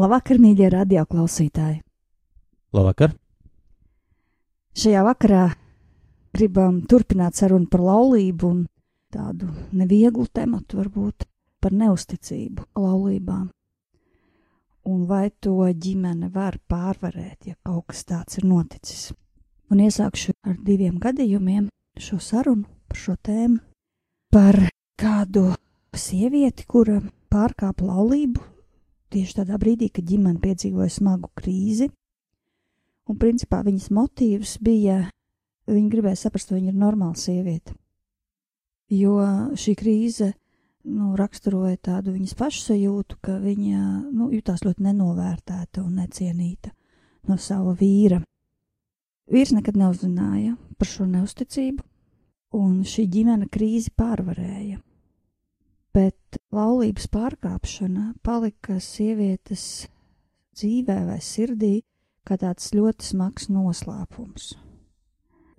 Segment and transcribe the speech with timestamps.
[0.00, 1.82] Labvakar, mīļie radioklausītāji!
[2.72, 3.10] Labvakar!
[4.80, 5.40] Šajā vakarā
[6.32, 8.62] gribam turpināt sarunu par laulību un
[9.12, 11.26] tādu nevieglu tematu, varbūt
[11.60, 13.50] par neusticību laulībām.
[14.88, 19.10] Un vai to ģimene var pārvarēt, ja kaut kas tāds ir noticis?
[19.68, 21.66] Un iesākšu ar diviem gadījumiem
[22.00, 23.60] šo sarunu par šo tēmu.
[24.32, 24.62] Par
[24.96, 25.50] kādu
[25.92, 28.48] sievieti, kura pārkāpa laulību
[29.10, 31.90] tieši tādā brīdī, kad ģimene piedzīvoja smagu krīzi.
[33.10, 35.02] Un principā viņas motīvs bija,
[35.70, 37.74] viņa gribēja saprast, vai viņa ir normāla sieviete.
[38.90, 39.16] Jo
[39.58, 40.32] šī krīze
[40.90, 46.72] nu, raksturoja tādu viņas pašsajūtu, ka viņa nu, jutās ļoti nenovērtēta un necienīta
[47.28, 48.20] no sava vīra.
[49.30, 51.84] Vīrs nekad neuzzināja par šo neusticību,
[52.58, 54.80] un šī ģimene krīzi pārvarēja
[55.94, 59.64] bet laulības pārkāpšana palika sievietes
[60.56, 61.80] dzīvē vai sirdī
[62.26, 64.52] kā tāds ļoti smags noslēpums.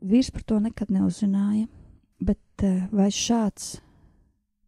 [0.01, 1.67] Vīrs par to nekad neuzzināja,
[2.21, 3.75] bet eh, vai šāds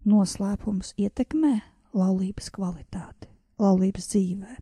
[0.09, 1.55] noslēpums ietekmē
[1.95, 3.29] laulības kvalitāti,
[3.61, 4.59] laulības dzīvē?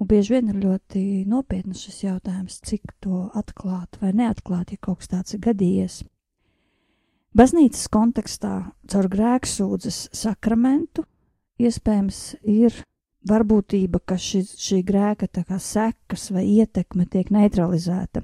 [0.00, 5.02] Un bieži vien ir ļoti nopietns šis jautājums, cik to atklāt vai neatklāt, ja kaut
[5.02, 6.00] kas tāds ir gadījies.
[7.32, 8.54] Baznīcas kontekstā
[8.92, 11.06] caur grēksūdzes sakramentu
[11.62, 12.74] iespējams ir
[13.28, 18.20] varbūtība, ka šis, šī grēka sekas vai ietekme tiek neutralizēta.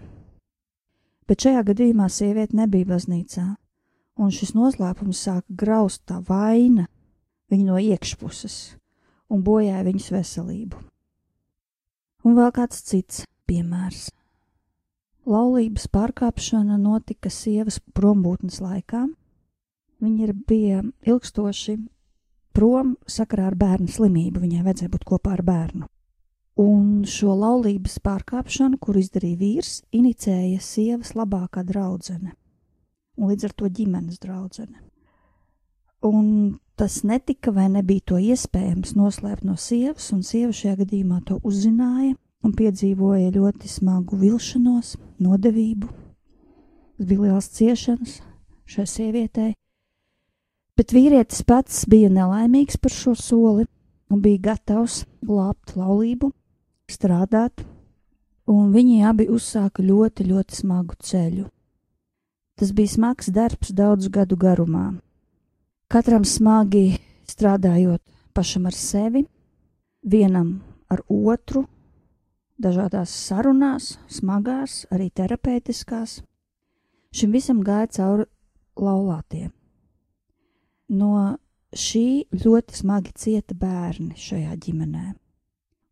[1.28, 3.46] Bet šajā gadījumā sieviete nebija baznīcā,
[4.20, 6.88] un šis noslēpums sāka graust tā vaina
[7.48, 8.76] viņu no iekšpuses
[9.32, 10.84] un bojāja viņas veselību.
[12.28, 14.10] Un vēl kāds cits piemērs.
[15.28, 19.02] Laulības pārkāpšana notika sievas prombūtnes laikā.
[20.00, 21.74] Viņa bija ilgstoši
[22.56, 24.40] prom sakarā ar bērnu slimību.
[24.40, 25.88] Viņai vajadzēja būt kopā ar bērnu.
[26.64, 32.32] Un šo laulības pārkāpšanu, kur izdarīja vīrs, inicēja sievas labākā draudzene,
[33.20, 34.80] un līdz ar to ģimenes draudzene.
[36.08, 41.38] Un tas netika vai nebija to iespējams noslēpt no sievas, un sieva šajā gadījumā to
[41.46, 45.88] uzzināja un piedzīvoja ļoti smagu vilšanos, nodevību.
[46.98, 48.18] Tas bija liels ciešanas
[48.68, 49.52] šai sievietei,
[50.76, 53.66] bet vīrietis pats bija nelaimīgs par šo soli
[54.10, 56.30] un bija gatavs glābt laulību,
[56.88, 57.64] strādāt,
[58.48, 61.46] un viņi abi uzsāka ļoti, ļoti smagu ceļu.
[62.58, 64.96] Tas bija smags darbs daudzu gadu garumā.
[65.88, 66.98] Katram smagi
[67.28, 68.02] strādājot
[68.34, 69.24] pašam ar sevi,
[70.02, 70.58] vienam
[70.90, 71.66] ar otru,
[72.62, 76.20] dažādās sarunās, smagās, arī terapeitiskās.
[77.14, 78.26] Šim visam gāja cauri
[78.78, 79.50] laulātiem.
[80.88, 81.38] No
[81.76, 85.06] šī ļoti smagi cieta bērni šajā ģimenē.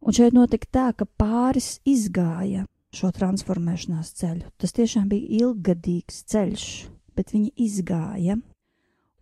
[0.06, 2.66] Un šeit notika tā, ka pāris izgāja
[2.97, 4.50] šo transformēšanās ceļu.
[4.56, 6.66] Tas tiešām bija ilggadīgs ceļš,
[7.16, 8.38] bet viņi izgāja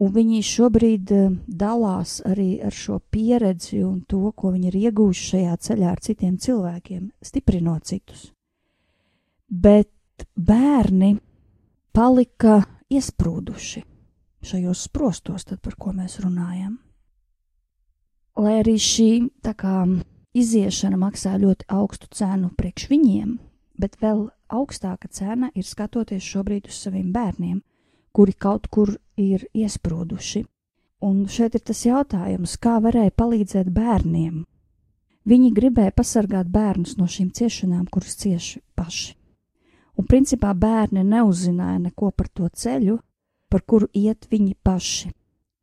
[0.03, 5.29] un viņi šobrīd eh, dalās arī ar šo pieredzi un to, ko viņi ir ieguvuši
[5.35, 8.31] šajā ceļā ar citiem cilvēkiem, stiprinot citus.
[9.49, 11.15] Bet bērni
[11.95, 13.85] palika iesprūduši
[14.45, 16.77] šajos sprostos, tad, par ko mēs runājam.
[18.37, 19.11] Lai arī šī
[19.57, 19.77] kā,
[20.35, 23.37] iziešana maksā ļoti augstu cenu priekš viņiem,
[23.79, 27.63] bet vēl augstāka cena ir skatoties šobrīd uz saviem bērniem,
[28.15, 30.45] kuri kaut kur ir iesprūduši.
[31.05, 34.45] Un šeit ir tas jautājums, kā varēja palīdzēt bērniem.
[35.29, 39.15] Viņi gribēja pasargāt bērnus no šīm ciešanām, kuras cieši paši.
[39.99, 42.99] Un principā bērni neuzzināja neko par to ceļu,
[43.49, 45.11] par kuru iet viņi paši.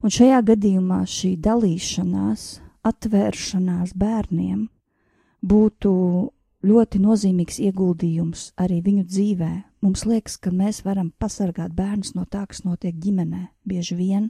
[0.01, 2.45] Un šajā gadījumā šī dalīšanās,
[2.89, 4.63] atvēršanās bērniem
[5.45, 5.91] būtu
[6.65, 9.51] ļoti nozīmīgs ieguldījums arī viņu dzīvē.
[9.81, 14.29] Mums liekas, ka mēs varam pasargāt bērnus no tā, kas notiek ģimenē, bieži vien,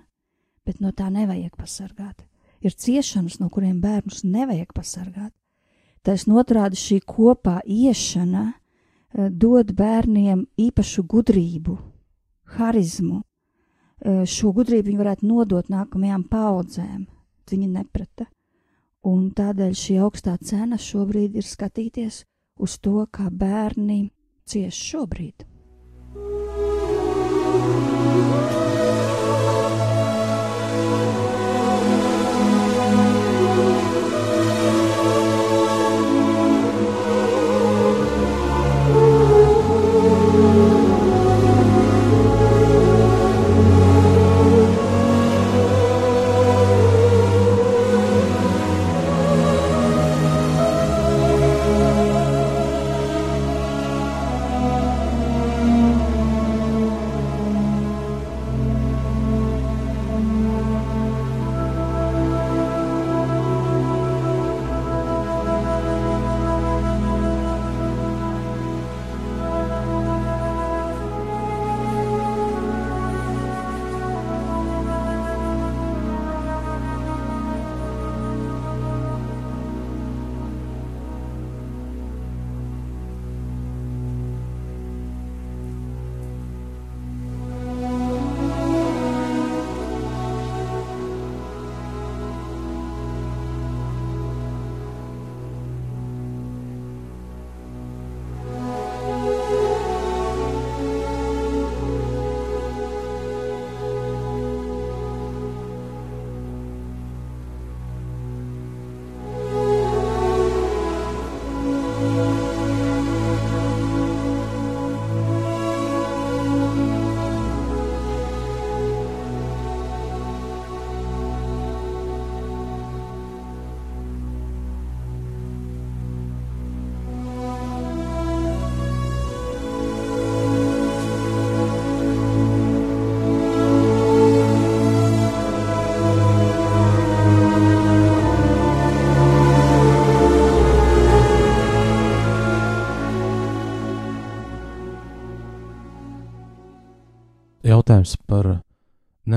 [0.65, 2.23] bet no tā nevajag pasargāt.
[2.61, 5.33] Ir ciešanas, no kuriem bērnus nevajag pasargāt.
[6.05, 11.77] Taisn otrādi šī kopā iešana eh, dod bērniem īpašu gudrību,
[12.57, 13.21] harizmu,
[14.01, 17.05] šo gudrību viņi varētu nodot nākamajām paudzēm.
[17.51, 18.29] Viņi neprata.
[19.09, 22.23] Un tādēļ šī augstā cena šobrīd ir skatīties
[22.61, 24.03] uz to, kā bērni
[24.45, 25.47] cieš šobrīd.
[26.15, 26.70] jautājums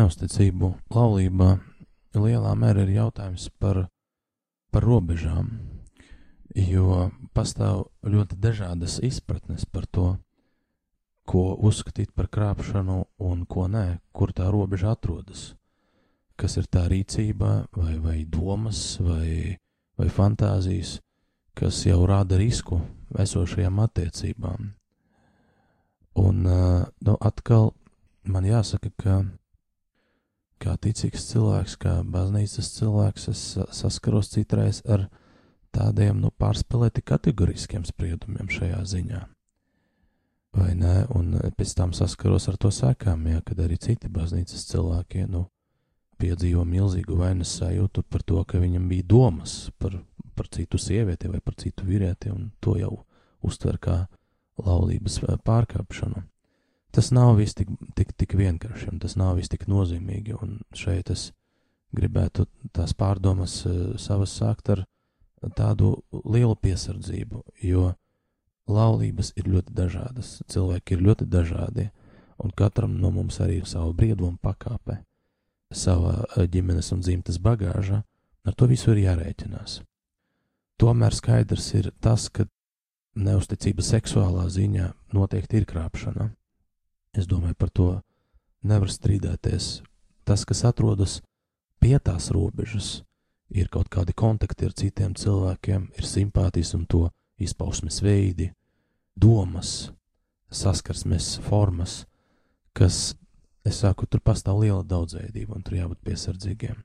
[0.04, 1.54] neusticību laulībā
[2.14, 3.86] lielā mērā ir jautājums par,
[4.70, 5.48] par robežām,
[6.54, 10.08] jo pastāv ļoti dažādas izpratnes par to,
[11.24, 15.54] ko uzskatīt par krāpšanu un ko nē, kur tā robeža atrodas.
[16.36, 19.56] Kas ir tā rīcība, vai, vai domas, vai,
[19.96, 20.98] vai fantāzijas,
[21.56, 22.82] kas jau rāda risku
[23.24, 24.68] esošajām attiecībām.
[26.20, 27.72] Un nu, atkal
[28.28, 29.16] man jāsaka, ka
[30.62, 33.42] kā ticīgs cilvēks, kā baznīcas cilvēks, es
[33.76, 35.08] saskaros citreiz ar
[35.74, 39.22] tādiem nu, pārspēlēti kategoriskiem spriedumiem šajā ziņā.
[40.54, 41.00] Vai ne?
[41.18, 45.48] Un pēc tam saskaros ar to sekām, ja, kad arī citi baznīcas cilvēki nu,
[46.22, 49.96] piedzīvo milzīgu vainas sajūtu par to, ka viņam bija domas par,
[50.38, 52.92] par citu sievieti vai par citu vīrieti, un to jau
[53.44, 54.04] uztver kā
[54.62, 56.22] laulības pārkāpšanu
[56.94, 60.37] tas nav viss tik, tik, tik vienkārši, un tas nav viss tik nozīmīgi.
[60.38, 61.32] Un šeit es
[61.94, 64.85] gribētu tās pārdomas uh, savas sākt ar
[65.58, 67.91] tādu lielu piesardzību, jo
[68.70, 71.91] laulības ir ļoti dažādas, cilvēki ir ļoti dažādi,
[72.41, 75.03] un katram no mums arī ir sava brieduma pakāpe,
[75.74, 78.05] sava uh, ģimenes un dzimtes bagāža,
[78.44, 79.82] ar to visu ir jārēķinās.
[80.81, 82.46] Tomēr skaidrs ir tas, ka
[83.15, 86.32] neusticība seksuālā ziņā noteikti ir krāpšana
[87.14, 87.88] Es domāju, par to
[88.66, 89.82] nevar strīdēties.
[90.24, 91.20] Tas, kas atrodas
[91.82, 93.02] pie tās robežas,
[93.54, 97.04] ir kaut kādi kontakti ar citiem cilvēkiem, ir simpātijas un to
[97.38, 98.50] izpausmes veidi,
[99.14, 99.92] domas,
[100.50, 102.04] saskarsmes formas,
[102.74, 103.14] kas,
[103.64, 106.80] es saku, tur pastāv liela daudzveidība un tur jābūt piesardzīgiem.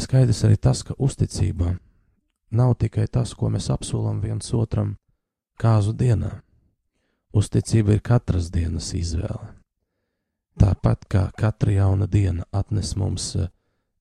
[0.00, 1.76] Skaidrs arī tas, ka uzticība
[2.54, 4.96] nav tikai tas, ko mēs apsolam viens otram
[5.60, 6.43] kāzu dienā.
[7.34, 9.48] Uzticība ir katras dienas izvēle.
[10.54, 13.48] Tāpat kā katra jauna diena atnes mums eh,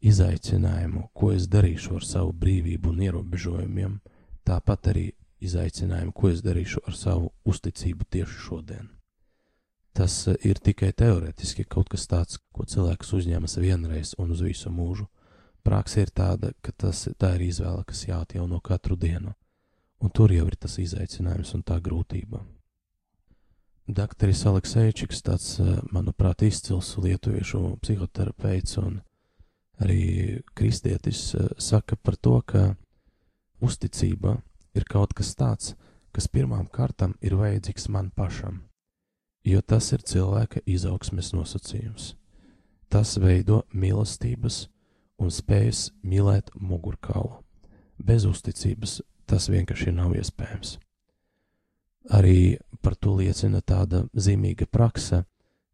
[0.06, 3.98] izaicinājumu, ko es darīšu ar savu brīvību un ierobežojumiem,
[4.46, 5.08] tāpat arī
[5.42, 8.92] izaicinājumu, ko es darīšu ar savu uzticību tieši šodien.
[9.98, 14.70] Tas eh, ir tikai teorētiski kaut kas tāds, ko cilvēks uzņemas vienreiz un uz visu
[14.70, 15.10] mūžu.
[15.66, 19.34] Praksa ir tāda, ka tas, tā ir izvēle, kas jāatjauno katru dienu,
[19.98, 22.46] un tur jau ir tas izaicinājums un tā grūtība.
[23.84, 29.02] Dakteris Aleksēčiks, tāds, eh, manuprāt, izcils lietuviešu psihoterapeits un
[29.82, 32.78] arī kristietis, eh, saka par to, ka
[33.62, 34.42] uzticība
[34.74, 35.75] ir kaut kas tāds,
[36.13, 38.62] kas pirmām kārtām ir vajadzīgs man pašam,
[39.44, 42.16] jo tas ir cilvēka izaugsmes nosacījums.
[42.90, 44.68] tas veido mīlestības
[45.18, 47.42] un spējas mīlēt mugurkaulu.
[47.98, 50.78] Bez uzticības tas vienkārši nav iespējams.
[52.12, 55.24] Arī par to liecina tāda zīmīga prakse,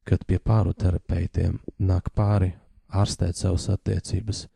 [0.06, 2.54] kad pie pāru terapeitiem nāk pāri
[2.90, 4.48] ārstēt savas attiecības.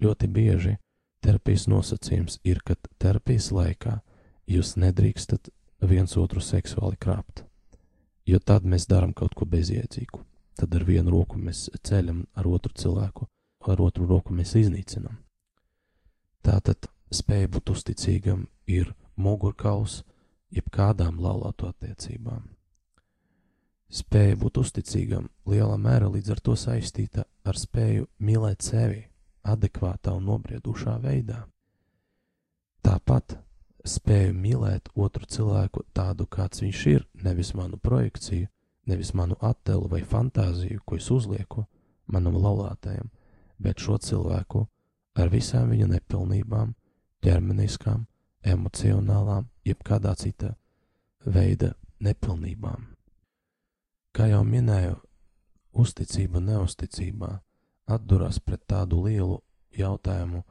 [0.00, 0.76] Ļoti bieži
[1.22, 4.00] terapijas nosacījums ir, ka terapijas laikā
[4.50, 5.50] jūs nedrīkstat
[5.86, 7.44] viens otru seksuāli krāpt,
[8.26, 10.24] jo tad mēs darām kaut ko bezjēdzīgu.
[10.60, 13.28] Tad ar vienu roku mēs ceļam, ar otru cilvēku,
[13.70, 15.16] ar otru roku mēs iznīcinām.
[16.44, 20.02] Tātad spēja būt uzticīgam ir mugurkauls
[20.54, 22.48] jebkādām laulāto attiecībām.
[23.90, 29.02] Spēja būt uzticīgam lielā mērā līdz ar to saistīta ar spēju mīlēt sevi
[29.42, 31.40] adekvātā un nobriedušā veidā.
[32.86, 33.40] Tāpat
[33.84, 38.48] spēju mīlēt otru cilvēku tādu, kāds viņš ir, nevis manu projekciju,
[38.86, 41.66] nevis manu attēlu vai fantāziju, ko es uzlieku
[42.06, 43.10] manam laulātajam,
[43.58, 44.66] bet šo cilvēku
[45.18, 46.74] ar visām viņa nepilnībām,
[47.24, 48.06] ķermeniskām,
[48.46, 50.54] emocionālām, jebkādā cita
[51.24, 52.86] veida nepilnībām.
[54.16, 54.96] Kā jau minēju,
[55.76, 57.30] uzticība neusticībā
[57.90, 59.38] atduras pret tādu lielu
[59.76, 60.42] jautājumu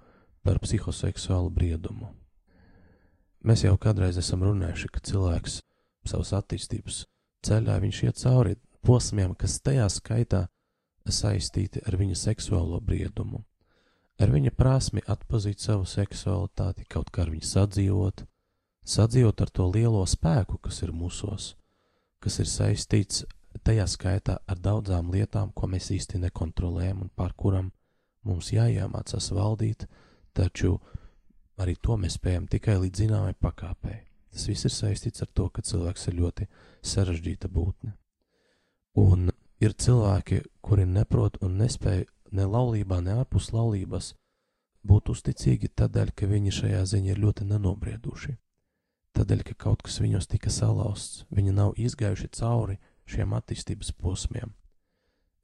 [0.43, 2.13] par psihoseksuālu briedumu.
[3.43, 5.59] Mēs jau kādreiz esam runājuši, ka cilvēks
[6.07, 7.03] savas attīstības
[7.45, 8.55] ceļā viņš iet cauri
[8.85, 10.47] posmiem, kas tajā skaitā
[11.09, 13.41] saistīti ar viņa seksuālo briedumu
[14.19, 18.25] ar viņa prasmi atpazīt savu seksualitāti, kaut kā ar viņu sadzīvot,
[18.83, 21.53] sadzīvot ar to lielo spēku, kas ir mūsos,
[22.19, 23.25] kas ir saistīts
[23.63, 27.71] tajā skaitā ar daudzām lietām, ko mēs īsti nekontrolējam un pār kuram
[28.27, 29.87] mums jāiemācās valdīt,
[30.35, 30.77] taču
[31.59, 34.03] arī to mēs spējam tikai līdz zināmai pakāpei.
[34.29, 36.45] Tas viss ir saistīts ar to, ka cilvēks ir ļoti
[36.85, 37.95] sarežģīta būtne.
[38.99, 39.31] Un
[39.63, 44.13] ir cilvēki, kuri neprot un nespēj ne laulībā, ne ārpus laulības
[44.85, 48.37] būt uzticīgi tādēļ, ka viņi šajā ziņā ir ļoti nenobrieduši.
[49.17, 52.77] Tādēļ, ka kaut kas viņos tika salauzts, viņi nav izgājuši cauri
[53.09, 54.53] šiem attīstības posmiem.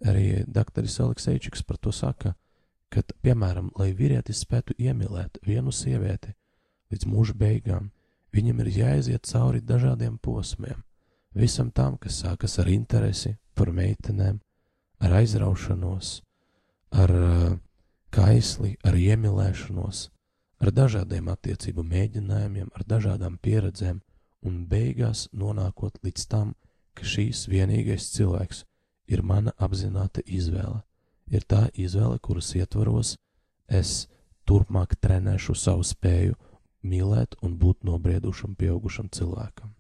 [0.05, 0.85] Arī dr.
[0.85, 2.35] Alekseičiks par to saka,
[2.93, 6.35] ka, piemēram, lai vīrietis spētu iemīlēt vienu sievieti
[6.93, 7.89] līdz mūža beigām,
[8.35, 10.83] viņam ir jāiziet cauri dažādiem posmiem,
[11.33, 14.39] visam tam, kas sākas ar interesi par meitenēm,
[14.99, 16.21] ar aizraušanos,
[16.95, 17.55] ar uh,
[18.15, 20.09] kaisli, ar iemīlēšanos,
[20.63, 23.99] ar dažādiem attiecību mēģinājumiem, ar dažādām pieredzēm,
[24.45, 26.53] un beigās nonākot līdz tam,
[26.95, 28.63] ka šīs vienīgais cilvēks
[29.11, 30.83] ir mana apzināta izvēle.
[31.27, 33.15] Ir tā izvēle, kuras ietvaros
[33.67, 34.05] es
[34.45, 36.37] turpmāk trenēšu savu spēju
[36.85, 39.73] mīlēt un būt nobriedušam, pieaugušam cilvēkam.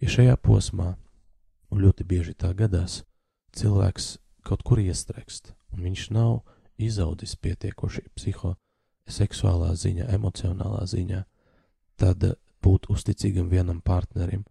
[0.00, 0.94] Ja šajā posmā,
[1.70, 3.02] un ļoti bieži tā gadās,
[3.56, 4.16] cilvēks
[4.46, 6.40] kaut kur iestrēgst, un viņš nav
[6.80, 11.22] izaudzis pietiekoši psihoseksuālā ziņā, emocionālā ziņā,
[12.00, 12.24] tad
[12.64, 14.44] būt uzticīgam vienam partnerim,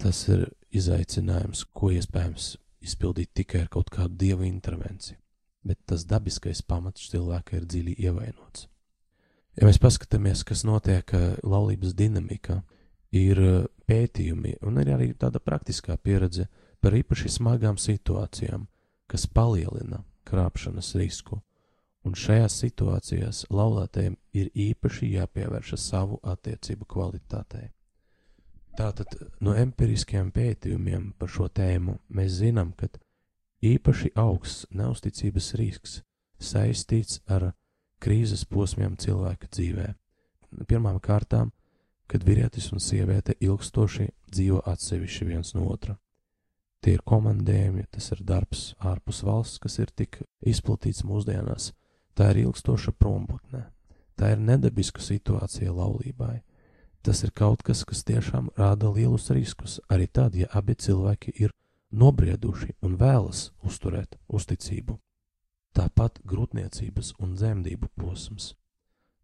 [0.00, 5.18] tas ir izaicinājums, ko iespējams izpildīt tikai ar kaut kādu dieva intervenciju,
[5.66, 8.66] bet tas dabiskais pamats cilvēka ir dziļi ievainots.
[9.58, 12.60] Ja mēs paskatāmies, kas notiek eh, laulības dinamikā,
[13.12, 16.46] ir eh, pētījumi un ir arī tāda praktiskā pieredze
[16.80, 18.64] par īpaši smagām situācijām,
[19.10, 20.00] kas palielina
[20.30, 21.40] krāpšanas risku,
[22.06, 27.68] un šajās situācijās laulātajiem ir īpaši jāpievēršas savu attiecību kvalitātei.
[28.78, 32.88] Tātad no empiriskiem pētījumiem par šo tēmu mēs zinām, ka
[33.66, 36.00] īpaši augsts neusticības risks
[36.40, 37.50] saistīts ar
[38.00, 39.88] krīzes posmiem cilvēka dzīvē.
[40.66, 41.50] Pirmām kārtām,
[42.10, 45.98] kad vīrietis un sieviete ilgstoši dzīvo atsevišķi viens no otra.
[46.80, 51.74] Tie ir komandējumi, tas ir darbs ārpus valsts, kas ir tik izplatīts mūsdienās.
[52.16, 53.66] Tā ir ilgstoša prombutne.
[54.16, 56.40] Tā ir nedabiska situācija laulībai.
[57.04, 61.52] Tas ir kaut kas, kas tiešām rada lielus riskus, arī tad, ja abi cilvēki ir
[61.90, 64.98] nobrieduši un vēlas uzturēt uzticību.
[65.76, 68.54] Tāpat grūtniecības un dzemdību posms,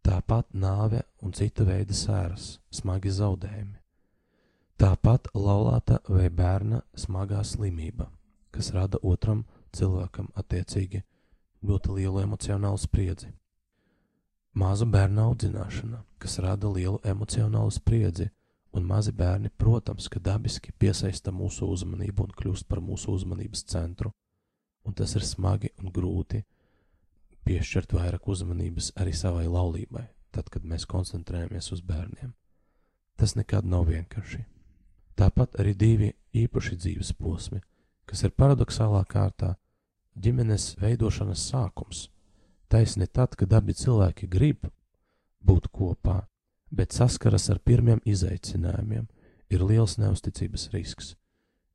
[0.07, 3.86] tāpat nāve un cita veida sēras, smagi zaudējumi.
[4.77, 8.11] Tāpat laulāta vai bērna smagā slimība,
[8.53, 11.01] kas rada otram cilvēkam attiecīgi
[11.65, 13.31] ļoti lielu emocionālu spriedzi.
[14.53, 18.29] Mazu bērnu audzināšana, kas rada lielu emocionālu spriedzi,
[18.77, 24.13] un mazi bērni, protams, ka dabiski piesaista mūsu uzmanību un kļūst par mūsu uzmanības centru,
[24.85, 26.43] un tas ir smagi un grūti
[27.49, 30.05] piešķirt vairāk uzmanības arī savai laulībai,
[30.37, 32.35] tad, kad mēs koncentrējamies uz bērniem.
[33.17, 34.45] Tas nekad nav vienkārši.
[35.17, 37.63] Tāpat arī divi īpaši dzīves posmi,
[38.05, 39.55] kas ir paradoxālā kārtā
[40.17, 42.09] ģimenes veidošanas sākums.
[42.69, 44.67] Taisni tad, kad abi cilvēki grib
[45.47, 46.27] būt kopā,
[46.71, 49.07] bet saskaras ar pirmiem izaicinājumiem,
[49.51, 51.15] ir liels neusticības risks,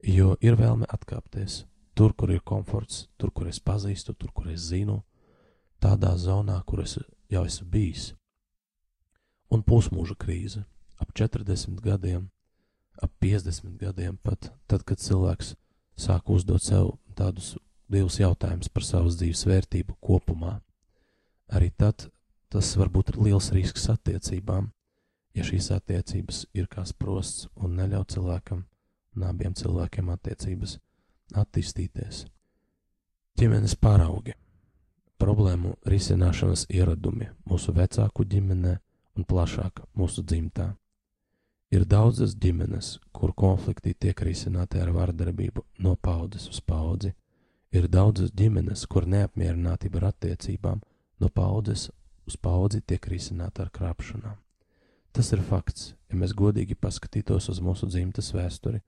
[0.03, 1.63] jo ir vēlme atkāpties
[1.95, 5.01] tur, kur ir komforts, tur, kur es pazīstu, tur, kur es zinu,
[5.81, 6.97] tādā zonā, kur es
[7.29, 8.11] jau esmu bijis.
[9.51, 10.63] Un pusmūža krīze
[11.01, 12.30] ap 40 gadiem,
[13.01, 15.55] ap 50 gadiem pat, tad, kad cilvēks
[15.99, 17.55] sāk uzdot sev tādus
[17.91, 20.59] divus jautājumus par savas dzīves vērtību kopumā.
[21.51, 22.07] Arī tad
[22.51, 24.69] tas var būt liels risks attiecībām,
[25.35, 28.65] ja šīs attiecības ir kā sprosts un neļauj cilvēkam
[29.15, 30.77] un abiem cilvēkiem attiecības
[31.35, 32.25] attīstīties.
[33.39, 34.35] Ģimenes paraugi,
[35.21, 38.77] problēmu risināšanas ieradumi mūsu vecāku ģimenē
[39.15, 40.71] un plašāk mūsu dzimtā.
[41.71, 47.13] Ir daudzas ģimenes, kur konflikti tiek risināti ar vardarbību no paudzes uz paudzi.
[47.71, 50.81] Ir daudzas ģimenes, kur neapmierinātība ar attiecībām
[51.23, 51.87] no paudzes
[52.27, 54.35] uz paudzi tiek risināta ar krāpšanām.
[55.15, 58.81] Tas ir fakts, ja mēs godīgi paskatītos uz mūsu dzimtas vēsturi,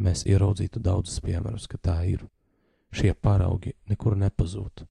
[0.00, 2.24] mēs ieraudzītu daudzus piemērus, ka tā ir.
[2.94, 4.86] Šie paraugi nekur nepazūd.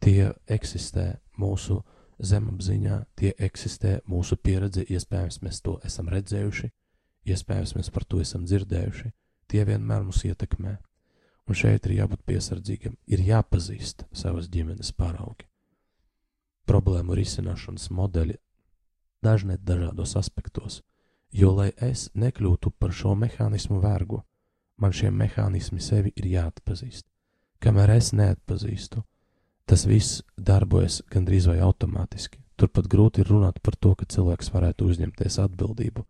[0.00, 1.82] Tie eksistē mūsu
[2.22, 6.70] zemapziņā, tie eksistē mūsu pieredze, iespējams, mēs to esam redzējuši,
[7.32, 9.12] iespējams, mēs par to esam dzirdējuši,
[9.50, 10.76] tie vienmēr mūs ietekmē.
[11.50, 15.48] Un šeit ir jābūt piesardzīgam, ir jāpazīst savas ģimenes paraugi.
[16.70, 18.38] Problēmu risināšanas modeļi
[19.22, 20.80] dažne dažādos aspektos,
[21.34, 24.22] jo, lai es nekļūtu par šo mehānismu vergu,
[24.78, 27.06] man šie mehānismi sevi ir jāatpazīst.
[27.62, 29.02] Kamēr es neatpazīstu,
[29.66, 32.40] tas viss darbojas gandrīz vai automātiski.
[32.56, 36.04] Turpat grūti ir runāt par to, ka cilvēks varētu uzņemties atbildību,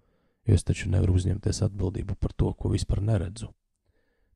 [0.46, 3.52] jo es taču nevaru uzņemties atbildību par to, ko vispār neredzu.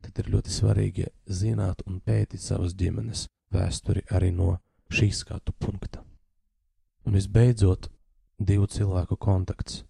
[0.04, 4.56] Tad ir ļoti svarīgi zināt un pētīt savas ģimenes vēsturi arī no
[4.92, 6.04] šī skatu punkta.
[7.06, 7.90] Un visbeidzot,
[8.38, 9.82] divu cilvēku kontakts.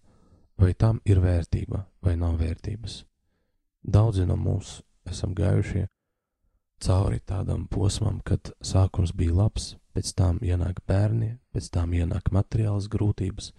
[0.57, 3.03] Vai tam ir vērtība vai nav vērtības?
[3.85, 5.85] Daudzi no mums esam gājušie
[6.83, 12.89] cauri tādam posmam, kad sākums bija labs, pēc tam ienāk bērni, pēc tam ienāk materiālas
[12.91, 13.51] grūtības,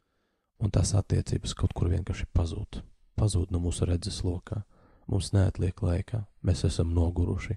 [0.63, 2.83] un tās attiecības kaut kur vienkārši pazūd.
[3.19, 4.63] Pazūd no mūsu redzes lokā.
[5.09, 7.57] Mums neatliek laika, mēs esam noguruši,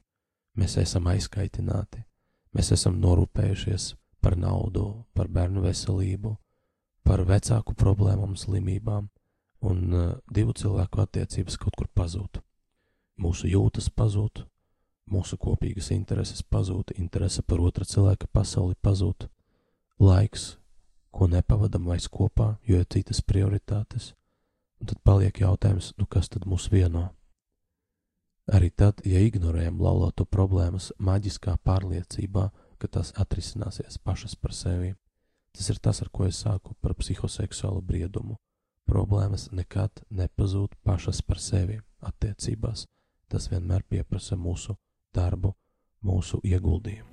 [0.58, 2.06] mēs esam aizkaitināti,
[2.56, 3.92] mēs esam norūpējušies
[4.24, 6.36] par naudu, par bērnu veselību,
[7.04, 9.10] par vecāku problēmām, slimībām,
[9.68, 12.40] un uh, divu cilvēku attiecības kaut kur pazūd.
[13.22, 14.46] Mūsu jūtas pazūd,
[15.12, 19.28] mūsu kopīgas intereses pazūd, interese par otra cilvēka pasauli pazūd,
[20.00, 20.56] laiks,
[21.12, 24.14] ko nepavadam vairs kopā, jo ir citas prioritātes,
[24.80, 27.10] un tad paliek jautājums, nu kas tad mūs vieno?
[28.52, 32.50] Arī tad, ja ignorējam laulāto problēmas maģiskā pārliecībā,
[32.82, 34.96] ka tās atrisināsies pašas par sevi,
[35.52, 38.38] Tas ir tas, ar ko es sāku par psihoseksuālu briedumu.
[38.88, 42.88] Problēmas nekad nepazūd pašas par sevi attiecībās.
[43.32, 44.78] Tas vienmēr pieprasa mūsu
[45.14, 45.56] darbu,
[46.04, 47.11] mūsu ieguldījumu.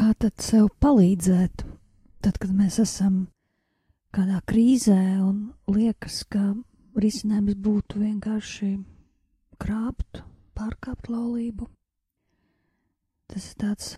[0.00, 1.64] Tad sev palīdzēt,
[2.24, 3.26] tad, kad mēs esam
[4.16, 6.54] kādā krīzē un liekas, ka
[6.96, 8.70] risinājums būtu vienkārši
[9.60, 10.22] krāpt,
[10.56, 11.68] pārkāpt laulību.
[13.30, 13.92] Tas ir tāds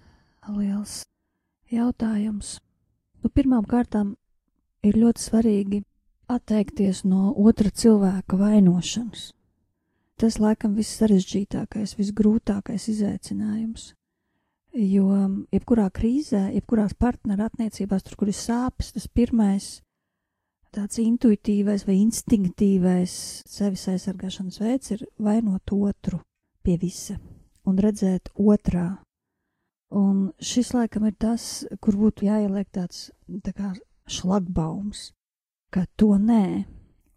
[0.49, 0.99] liels
[1.73, 2.59] jautājums.
[3.23, 4.17] Nu, pirmām kārtām
[4.83, 5.83] ir ļoti svarīgi
[6.33, 9.31] atteikties no otra cilvēka vainošanas.
[10.19, 13.93] Tas laikam viss sarežģītākais, visgrūtākais izaicinājums.
[14.73, 15.05] Jo
[15.53, 19.67] jebkurā krīzē, jebkurās partneru attiecībās, tur, kur ir sāpes, tas pirmais
[20.73, 26.23] tāds intuitīvais vai instinktīvais sevis aizsargāšanas veids ir vainot otru
[26.65, 27.19] pie visa
[27.69, 29.03] un redzēt otrā.
[29.93, 33.11] Un šis laikam ir tas, kur būtu jāieliek tāds
[33.45, 33.75] tā kā
[34.09, 35.11] šlagbaums,
[35.69, 36.65] ka to nē.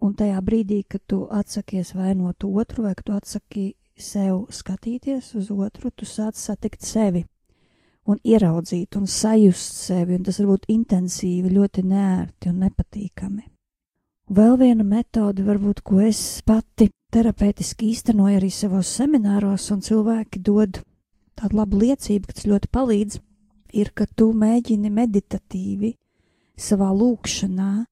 [0.04, 5.94] Un tajā brīdī, kad tu atsakies vainot otru, vai tu atsaki sev skatīties uz otru,
[5.96, 7.24] tu sāc satikt sevi
[8.06, 13.46] un ieraudzīt un sajust sevi, un tas var būt intensīvi, ļoti nērti un nepatīkami.
[14.36, 20.80] Vēl viena metode, varbūt, ko es pati terapeitiski īstenoju arī savos semināros, un cilvēki dod
[21.38, 23.20] tādu labu liecību, ka tas ļoti palīdz,
[23.78, 25.94] ir, ka tu mēģini meditatīvi
[26.58, 27.86] savā lūkšanā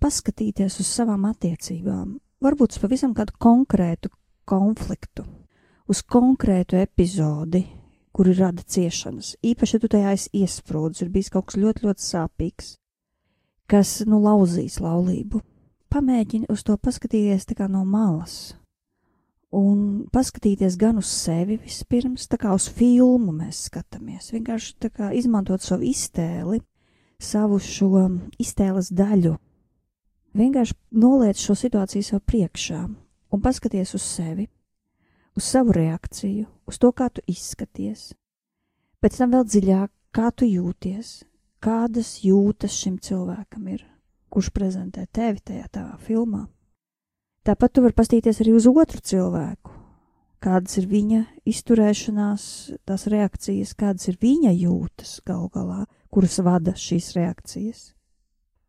[0.00, 4.12] paskatīties uz savām attiecībām, varbūt uz pavisam kādu konkrētu
[4.48, 5.24] konfliktu,
[5.88, 7.64] uz konkrētu epizodi,
[8.14, 9.34] kuri rada ciešanas.
[9.42, 12.74] Īpaši, ja tu tajā esi iesprūdis, ir bijis kaut kas ļoti, ļoti sāpīgs,
[13.70, 15.42] kas, nu, lauzīs laulību.
[15.90, 18.54] Pamēģini uz to paskatīties tā kā no malas.
[19.54, 24.32] Un paskatīties gan uz sevi vispirms, tā kā uz filmu mēs skatāmies.
[24.34, 26.58] Vienkārši tā kā izmantot savu iztēli,
[27.22, 28.08] savu šo
[28.42, 29.36] iztēles daļu.
[30.34, 32.80] Vienkārši noliec šo situāciju sev priekšā
[33.34, 34.48] un paskaties uz sevi,
[35.36, 38.12] uz savu reakciju, uz to, kā tu izskaties.
[39.02, 41.24] Pēc tam vēl dziļāk, kā tu jūties,
[41.64, 43.84] kādas jūtas šim cilvēkam ir,
[44.32, 46.46] kurš prezentē tevi tajā tavā filmā.
[47.44, 49.74] Tāpat tu vari paskatīties arī uz otru cilvēku,
[50.44, 52.46] kādas ir viņa izturēšanās,
[52.88, 57.90] tās reakcijas, kādas ir viņa jūtas gal galā, kuras vada šīs reakcijas.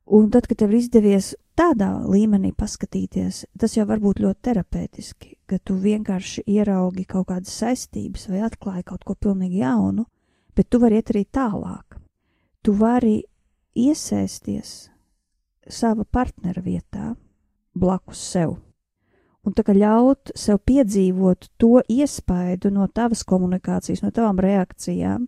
[0.05, 5.31] Un tad, kad tev ir izdevies tādā līmenī paskatīties, tas jau var būt ļoti terapeitiski,
[5.49, 10.05] ka tu vienkārši ieraugi kaut kādas saistības vai atklāji kaut ko pilnīgi jaunu,
[10.53, 11.97] bet tu vari iet arī tālāk.
[12.61, 13.15] Tu vari
[13.73, 14.75] iesaisties
[15.65, 17.15] sava partnera vietā,
[17.73, 18.59] blakus sev.
[19.45, 25.25] Un tā kā ļaut sev piedzīvot to iespaidu no tavas komunikācijas, no tavām reakcijām,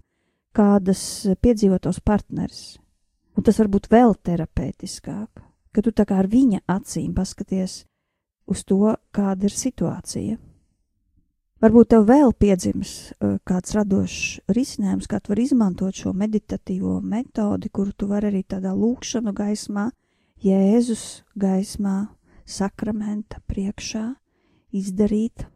[0.57, 1.01] kādas
[1.41, 2.77] piedzīvotos partneris.
[3.47, 5.39] Tas var būt vēl terapeitiskāk,
[5.71, 7.86] ka tu tā kā ar viņa acīm paskaties
[8.51, 10.36] uz to, kāda ir situācija.
[11.63, 17.71] Varbūt tev vēl piedzims uh, kāds radošs risinājums, kā tu vari izmantot šo meditatīvo metodi,
[17.73, 19.89] kuru tu vari arī tādā lūkšanu gaismā,
[20.43, 22.12] Jēzus gaismā,
[22.45, 24.12] sakramenta priekšā
[24.75, 25.47] izdarīt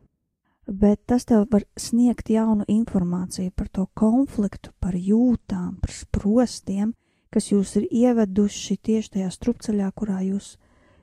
[0.72, 6.94] bet tas tev var sniegt jaunu informāciju par to konfliktu, par jūtām, par sprostiem,
[7.34, 10.56] kas jūs ir ieveduši tieši tajā strupceļā, kurā jūs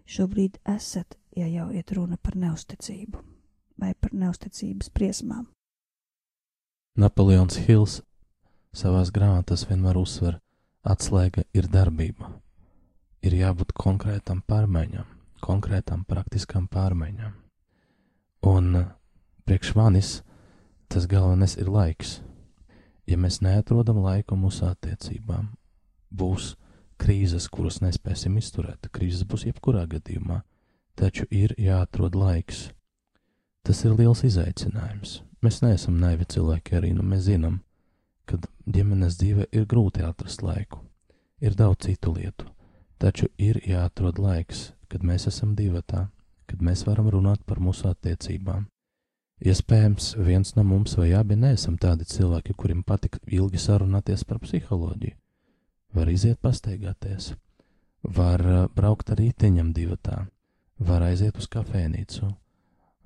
[0.09, 3.23] šobrīd esat, ja jau iet runa par neusticību
[3.79, 5.47] vai par neusticības briesmām.
[6.99, 8.01] Napoleons Hills
[8.75, 10.41] savās grāmatās vienmēr uzsver,
[10.83, 12.33] atslēga ir darbība.
[13.23, 15.07] Ir jābūt konkrētam pārmaiņām,
[15.43, 17.35] konkrētām praktiskām pārmaiņām.
[18.47, 18.75] Un
[19.49, 20.09] Priekš manis
[20.93, 22.19] tas galvenais ir laiks.
[23.09, 25.47] Ja mēs neatrodam laiku mūsu attiecībām,
[26.11, 26.55] būs
[26.99, 28.91] krīzes, kuras nespēsim izturēt.
[28.93, 30.43] Krīzes būs jebkurā gadījumā,
[30.99, 32.69] taču ir jāatrod laiks.
[33.63, 35.23] Tas ir liels izaicinājums.
[35.45, 37.61] Mēs neesam naivi cilvēki arī, nu mēs zinām,
[38.27, 40.83] ka ģimenes dzīve ir grūti atrast laiku.
[41.41, 42.49] Ir daudz citu lietu,
[42.99, 46.09] taču ir jāatrod laiks, kad mēs esam divatā,
[46.51, 48.67] kad mēs varam runāt par mūsu attiecībām,
[49.39, 55.15] Iespējams, viens no mums vai abi neesam tādi cilvēki, kuriem patīk ilgi sarunāties par psiholoģiju.
[55.95, 57.33] Var iziet pastaigāties,
[58.03, 60.27] var uh, braukt ar rīteņam divatā,
[60.79, 62.29] var aiziet uz kafejnīcu,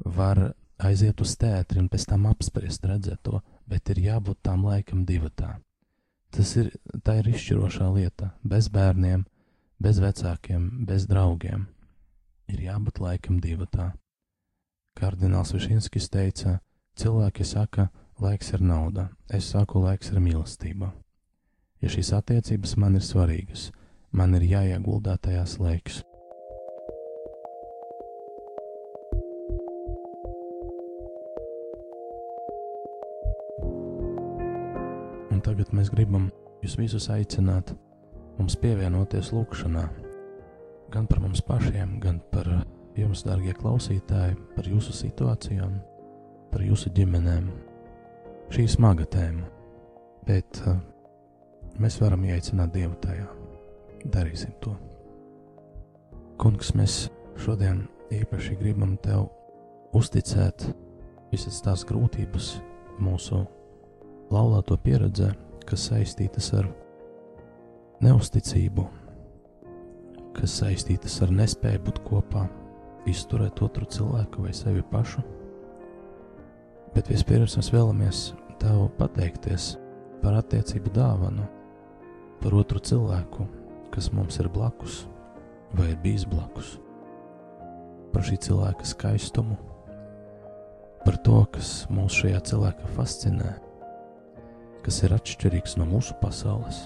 [0.05, 5.57] var aiziet uz teātri un pēc tam apspriest redzēto, bet ir jābūt tam laikam divatā.
[6.33, 6.73] Tas ir,
[7.05, 8.31] tā ir izšķirošā lieta.
[8.43, 9.27] Bez bērniem,
[9.83, 11.67] bez vecākiem, bez draugiem.
[12.49, 13.93] Ir jābūt laikam divatā.
[14.97, 16.59] Kardināls Višinskis teica,
[16.97, 17.89] cilvēki saka,
[18.21, 20.93] laiks ir nauda, es saku, laiks ir mīlestība.
[21.83, 23.73] Ja šīs attiecības man ir svarīgas,
[24.15, 25.97] man ir jāieguldā tajās laiks.
[35.33, 36.31] Un tagad mēs gribam
[36.63, 37.75] jūs visus aicināt
[38.39, 39.83] mums pievienoties lūkšanā,
[40.95, 42.47] gan par mums pašiem, gan par
[42.95, 45.75] jums, darbie klausītāji, par jūsu situācijām,
[46.55, 47.51] par jūsu ģimenēm.
[48.55, 49.51] Šī ir smaga tēma,
[50.29, 50.79] bet uh,
[51.81, 53.29] mēs varam ieteicināt Dievu tajā.
[54.13, 54.75] Darīsim to.
[56.43, 57.07] Kungs, mēs
[57.39, 59.29] šodien īpaši gribam Tev
[59.97, 60.67] uzticēt
[61.33, 62.57] visas tās grūtības
[63.03, 63.45] mūsu
[64.33, 65.31] laulāto pieredzē,
[65.69, 66.69] kas saistītas ar
[68.03, 68.85] neusticību,
[70.37, 72.49] kas saistītas ar nespēju būt kopā,
[73.09, 75.23] izturēt otru cilvēku vai sevi pašu.
[76.93, 78.23] Bet vispirms mēs vēlamies
[78.63, 79.73] Tev pateikties
[80.23, 81.49] par attiecību dāvanu,
[82.43, 83.47] par otru cilvēku,
[83.95, 85.05] kas mums ir blakus
[85.77, 86.75] vai ir bijis blakus,
[88.13, 89.57] par šī cilvēka skaistumu,
[91.07, 93.55] par to, kas mūs šajā cilvēkā fascinē,
[94.85, 96.85] kas ir atšķirīgs no mūsu pasaules,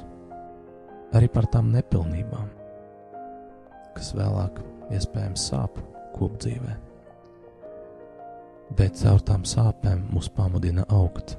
[1.17, 2.53] arī par tām nepilnībām,
[3.97, 4.61] kas vēlāk
[4.95, 5.81] iespējams sāp
[6.15, 6.77] kopdzīvē.
[8.77, 11.37] Bet caur tām sāpēm mūs pamudina augt.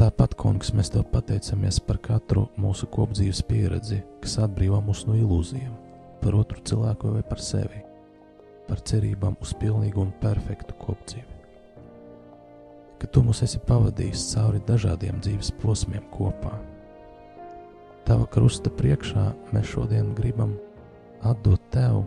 [0.00, 5.74] Tāpat, kungs, mēs tev pateicamies par katru mūsu kopdzīves pieredzi, kas atbrīvo mūs no ilūzijām,
[6.22, 7.82] par otru cilvēku vai par sevi,
[8.70, 11.40] par cerībām uz pilnīgu un perfektu kopdzīvi
[13.00, 16.52] ka tu mūs esi pavadījis cauri dažādiem dzīves posmiem kopā.
[18.04, 20.56] Tava krusta priekšā mēs šodien gribam
[21.24, 22.02] atdot tev,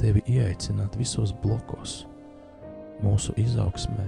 [0.00, 2.02] tevi ieaicināt visos blokos,
[3.04, 4.06] mūsu izaugsmē,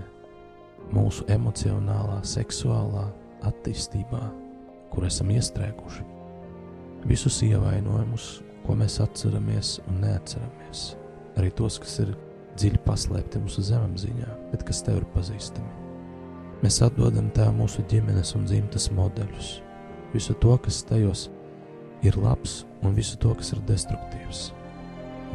[0.92, 3.06] mūsu emocionālā, seksuālā
[3.46, 4.22] attīstībā,
[4.92, 6.04] kur esam iestrēguši.
[7.08, 8.30] Visus ievainojumus,
[8.66, 10.84] ko mēs atceramies un neatceramies,
[11.38, 12.14] arī tos, kas ir
[12.58, 15.86] dziļi paslēpti mūsu zemapziņā, bet kas tev ir pazīstami.
[16.58, 19.50] Mēs atdodam Tev mūsu ģimenes un dzimtas modeļus,
[20.10, 21.28] visu to, kas tajos
[22.02, 24.48] ir labs, un visu to, kas ir destruktīvs.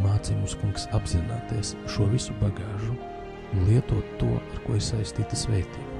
[0.03, 2.97] Mācī mums, kungs, apzināties šo visu bagāžu
[3.53, 5.92] un lietot to, ar ko ir saistīta svētība.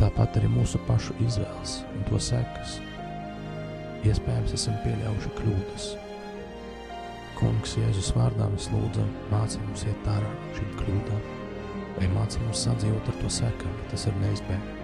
[0.00, 2.78] Tāpat arī mūsu pašu izvēles un to sekas.
[4.08, 5.90] Iespējams, esam pieļāvuši kļūdas.
[7.36, 11.20] Kungs, Jēzus vārdā mēs lūdzam, mācī mums iet ārā šīm kļūdām
[12.00, 14.76] vai mācī mums sadzīvot ar to sekām, ja tas ir neizbēgami.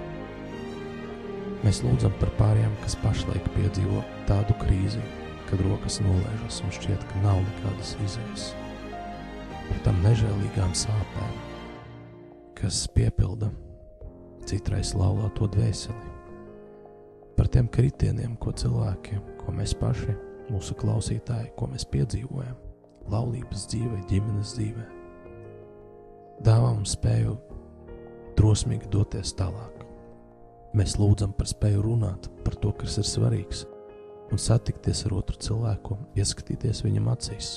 [1.64, 5.00] Mēs lūdzam par pāriem, kas pašlaik piedzīvo tādu krīzi,
[5.48, 8.50] kad rokas nolaižas un šķiet, ka nav nekādas izējas.
[9.66, 11.38] Par tām nežēlīgām sāpēm,
[12.60, 13.48] kas piepilda
[14.46, 16.12] citreiz laulāto dvēseli.
[17.36, 20.16] Par tiem kritieniem, ko cilvēki, ko mēs paši,
[20.50, 22.56] mūsu klausītāji, ko mēs piedzīvojam,
[23.12, 24.92] laulības dzīvē, ģimenes dzīvē
[26.44, 27.36] dāvā mums spēju
[28.36, 29.84] drosmīgi doties tālāk.
[30.76, 33.64] Mēs lūdzam par spēju runāt par to, kas ir svarīgs,
[34.32, 37.56] un satikties ar otru cilvēku, ieskatīties viņam acīs.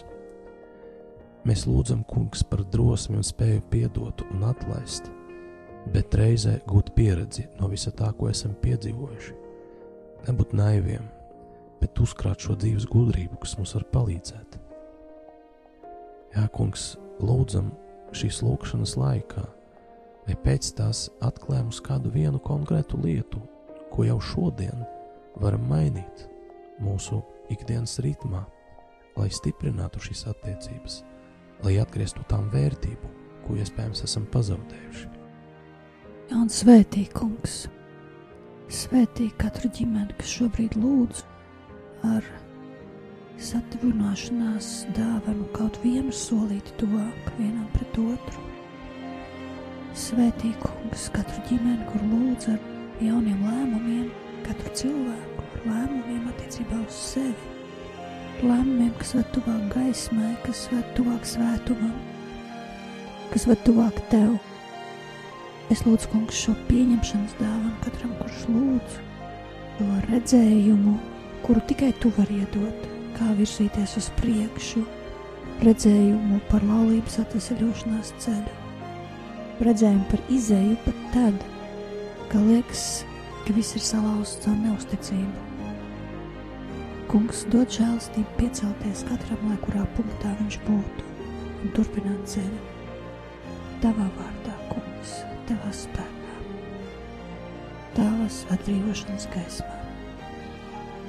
[1.48, 5.10] Mēs lūdzam, Kungs, par drosmi un spēju piedot un atlaist,
[5.94, 9.36] bet reizē gūt pieredzi no visa tā, ko esam piedzīvojuši.
[10.28, 11.06] Nebūt naiviem,
[11.80, 14.58] bet uzkrāt šo dzīves gudrību, kas mums var palīdzēt.
[16.36, 16.92] Jā, Kungs,
[17.24, 17.72] lūdzam,
[18.14, 19.46] šīs lūkšanas laikā,
[20.28, 23.42] vai pēc tās atklāj mums kādu vienu konkrētu lietu,
[23.90, 24.86] ko jau šodien
[25.42, 26.28] varam mainīt
[26.84, 28.44] mūsu ikdienas ritmā,
[29.18, 31.02] lai stiprinātu šīs attiecības,
[31.66, 33.16] lai atgrieztu tām vērtību,
[33.48, 35.19] ko iespējams esam pazaudējuši.
[36.30, 37.64] Un svētī, kungs,
[38.70, 41.24] svētī katru ģimeni, kas šobrīd lūdz
[42.06, 42.26] ar
[43.42, 48.44] satuvināšanās dāvanu kaut vienu solīti tuvāk vienam pret otru.
[49.98, 52.60] Svētī kungs katru ģimeni, kur lūdz ar
[53.02, 54.12] jauniem lēmumiem,
[54.46, 57.56] katru cilvēku ar lēmumiem attiecībā uz sevi.
[58.44, 61.98] Lēmumiem, kas ved tuvāk gaismai, kas ved tuvāk svētumam,
[63.34, 64.38] kas ved tuvāk tev.
[65.70, 68.96] Es lūdzu, kungs, šo pieņemšanas dāvanu katram, kurš lūdz,
[69.78, 70.96] to redzējumu,
[71.46, 72.88] kuru tikai tu vari iedot
[73.20, 74.82] kā virzīties uz priekšu,
[75.66, 78.56] redzējumu par laulības atvesaļošanās ceļu,
[79.68, 81.46] redzējumu par izēju pat tad,
[82.32, 82.88] kad liekas,
[83.46, 85.46] ka viss ir salauzts caur neusticību.
[87.10, 91.08] Kungs dod žēlstību piecelties katram, lai kurā punktā viņš būtu
[91.64, 92.60] un turpināt ceļu.
[93.84, 94.39] Tavā vārdā,
[95.50, 96.38] tavā spēkā,
[97.98, 99.78] tavas atbrīvošanas gaismā.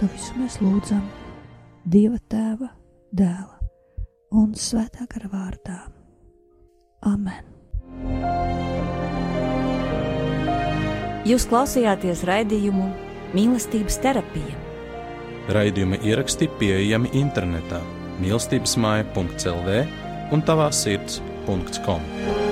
[0.00, 1.04] To visu mēs lūdzam
[1.90, 2.68] Dieva tēva,
[3.16, 3.56] dēla
[4.36, 5.78] un svētā gara vārdā.
[7.08, 7.46] Amen!
[11.28, 12.88] Jūs klausījāties raidījumu
[13.36, 14.56] Mīlestības terapija.
[15.54, 17.80] Raidījuma ieraksti pieejami internetā
[18.20, 19.80] mīlestības māja.clv
[20.34, 22.49] un tavā sirds.com.